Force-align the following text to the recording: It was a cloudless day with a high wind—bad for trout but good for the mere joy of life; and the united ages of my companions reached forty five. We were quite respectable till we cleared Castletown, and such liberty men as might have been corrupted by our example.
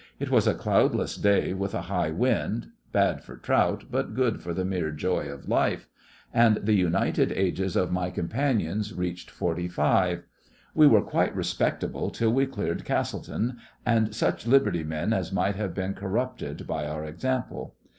It 0.19 0.31
was 0.31 0.47
a 0.47 0.55
cloudless 0.55 1.15
day 1.15 1.53
with 1.53 1.75
a 1.75 1.83
high 1.83 2.09
wind—bad 2.09 3.23
for 3.23 3.37
trout 3.37 3.83
but 3.91 4.15
good 4.15 4.41
for 4.41 4.51
the 4.51 4.65
mere 4.65 4.89
joy 4.89 5.27
of 5.29 5.47
life; 5.47 5.87
and 6.33 6.57
the 6.57 6.73
united 6.73 7.31
ages 7.33 7.75
of 7.75 7.91
my 7.91 8.09
companions 8.09 8.95
reached 8.95 9.29
forty 9.29 9.67
five. 9.67 10.23
We 10.73 10.87
were 10.87 11.03
quite 11.03 11.35
respectable 11.35 12.09
till 12.09 12.33
we 12.33 12.47
cleared 12.47 12.83
Castletown, 12.83 13.59
and 13.85 14.15
such 14.15 14.47
liberty 14.47 14.83
men 14.83 15.13
as 15.13 15.31
might 15.31 15.57
have 15.57 15.75
been 15.75 15.93
corrupted 15.93 16.65
by 16.65 16.87
our 16.87 17.05
example. 17.05 17.75